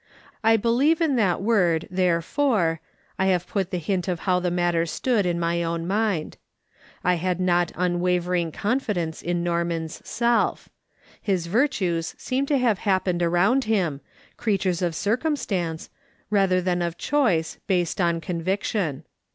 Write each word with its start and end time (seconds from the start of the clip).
I 0.43 0.57
believe 0.57 0.99
in 0.99 1.15
that 1.17 1.43
word" 1.43 1.87
therefore," 2.01 2.81
I 3.19 3.27
have 3.27 3.45
put 3.45 3.69
the 3.69 3.77
hint 3.77 4.07
of 4.07 4.21
how 4.21 4.39
the 4.39 4.49
matter 4.49 4.87
stood 4.87 5.27
in 5.27 5.39
my 5.39 5.61
own 5.61 5.85
mind. 5.85 6.37
I 7.03 7.17
had 7.17 7.39
not 7.39 7.71
unwavering 7.75 8.51
confidence 8.51 9.21
in 9.21 9.43
Norman's 9.43 10.01
self; 10.03 10.69
his 11.21 11.45
virtues 11.45 12.15
seemed 12.17 12.47
to 12.47 12.57
have 12.57 12.79
happened 12.79 13.21
around 13.21 13.65
him, 13.65 14.01
creatures 14.37 14.81
of 14.81 14.95
circumstance, 14.95 15.91
rather 16.31 16.61
than 16.61 16.81
of 16.81 16.97
choice, 16.97 17.59
based 17.67 18.01
on 18.01 18.21
con 18.21 18.41
viction. 18.41 19.03